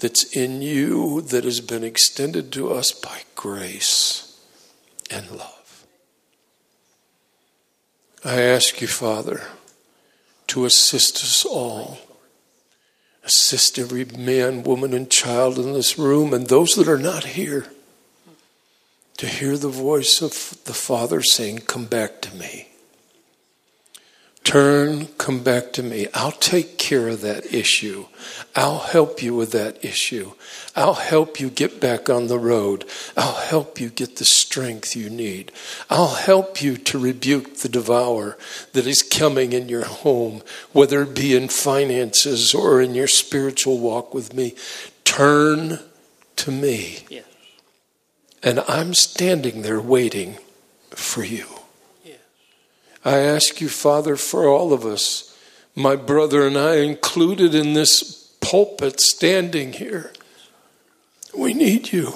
[0.00, 4.40] that's in you that has been extended to us by grace
[5.12, 5.86] and love.
[8.24, 9.42] I ask you, Father,
[10.48, 11.98] to assist us all.
[13.28, 17.66] Assist every man, woman, and child in this room and those that are not here
[19.18, 22.68] to hear the voice of the Father saying, Come back to me.
[24.44, 26.06] Turn, come back to me.
[26.14, 28.06] I'll take care of that issue.
[28.56, 30.32] I'll help you with that issue.
[30.78, 32.84] I'll help you get back on the road.
[33.16, 35.50] I'll help you get the strength you need.
[35.90, 38.38] I'll help you to rebuke the devourer
[38.74, 43.80] that is coming in your home, whether it be in finances or in your spiritual
[43.80, 44.54] walk with me.
[45.02, 45.80] Turn
[46.36, 47.00] to me.
[47.08, 47.24] Yes.
[48.44, 50.38] And I'm standing there waiting
[50.90, 51.46] for you.
[53.04, 55.36] I ask you, Father, for all of us,
[55.74, 60.12] my brother and I included in this pulpit standing here.
[61.38, 62.12] We need you.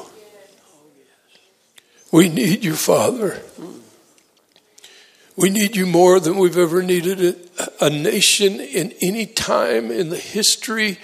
[2.10, 3.40] We need you, Father.
[5.36, 7.50] We need you more than we've ever needed it.
[7.80, 10.98] A nation in any time in the history.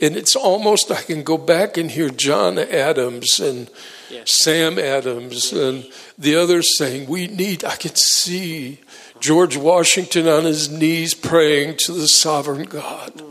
[0.00, 3.70] And it's almost, I can go back and hear John Adams and
[4.10, 4.36] yes.
[4.42, 8.80] Sam Adams and the others saying, We need, I can see
[9.20, 13.29] George Washington on his knees praying to the sovereign God.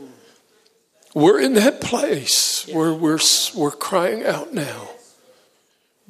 [1.14, 3.20] We're in that place where we're,
[3.56, 4.90] we're crying out now.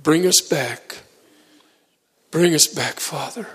[0.02, 0.98] Bring us back.
[2.32, 3.48] Bring us back, Father.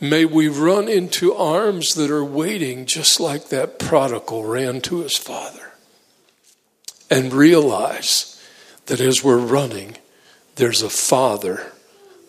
[0.00, 5.16] May we run into arms that are waiting, just like that prodigal ran to his
[5.16, 5.72] father,
[7.08, 8.42] and realize
[8.86, 9.96] that as we're running,
[10.56, 11.72] there's a father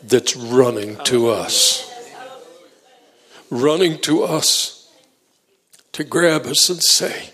[0.04, 1.90] that's running to us
[3.54, 4.92] running to us
[5.92, 7.30] to grab us and say,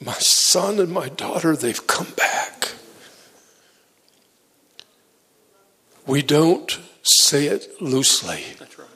[0.00, 2.72] My son and my daughter, they've come back.
[6.06, 8.44] We don't say it loosely.
[8.58, 8.88] That's right.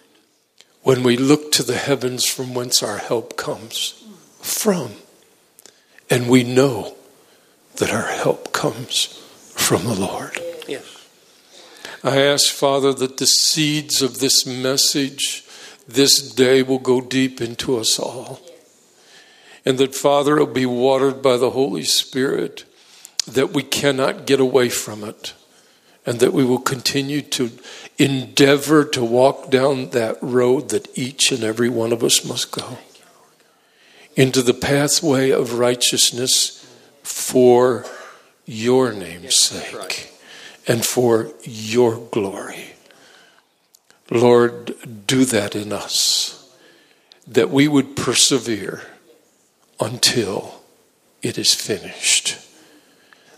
[0.82, 4.03] When we look to the heavens from whence our help comes
[4.40, 4.92] from.
[6.09, 6.94] And we know
[7.76, 9.07] that our help comes
[9.55, 10.38] from the Lord.
[10.68, 11.07] Yes.
[12.05, 15.44] I ask, Father, that the seeds of this message
[15.86, 18.40] this day will go deep into us all.
[19.65, 22.65] And that, Father, will be watered by the Holy Spirit,
[23.27, 25.35] that we cannot get away from it,
[26.05, 27.51] and that we will continue to
[27.99, 32.79] endeavor to walk down that road that each and every one of us must go
[34.17, 36.67] into the pathway of righteousness
[37.03, 37.85] for
[38.45, 40.13] your name's sake
[40.67, 42.75] and for your glory.
[44.11, 44.75] Lord,
[45.07, 46.55] do that in us,
[47.27, 48.83] that we would persevere
[49.83, 50.62] until
[51.22, 52.39] it is finished.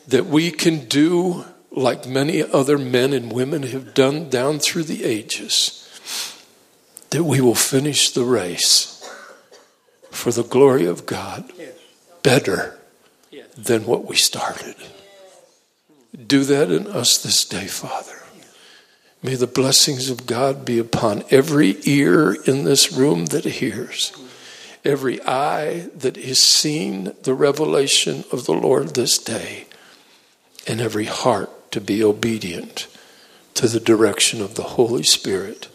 [0.06, 5.04] That we can do like many other men and women have done down through the
[5.04, 5.80] ages,
[7.10, 9.08] that we will finish the race
[10.10, 11.52] for the glory of God
[12.22, 12.78] better
[13.56, 14.76] than what we started.
[16.26, 18.18] Do that in us this day, Father.
[19.22, 24.12] May the blessings of God be upon every ear in this room that hears,
[24.84, 29.66] every eye that has seen the revelation of the Lord this day,
[30.66, 32.86] and every heart to be obedient
[33.54, 35.68] to the direction of the Holy Spirit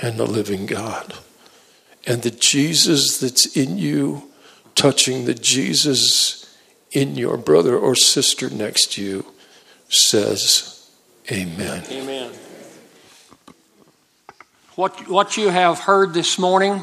[0.00, 1.14] and the living God.
[2.06, 4.30] And the Jesus that's in you,
[4.74, 6.56] touching the Jesus
[6.92, 9.26] in your brother or sister next to you,
[9.88, 10.90] says,
[11.30, 11.84] Amen.
[11.90, 12.32] Amen.
[14.74, 16.82] What, what you have heard this morning,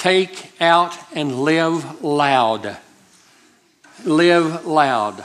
[0.00, 2.78] take out and live loud.
[4.04, 5.24] Live loud.